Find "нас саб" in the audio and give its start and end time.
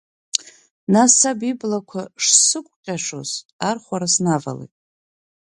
0.93-1.39